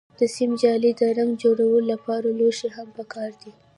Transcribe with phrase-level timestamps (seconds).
[0.19, 3.51] د سیم جالۍ، د رنګ جوړولو لپاره لوښي هم پکار دي.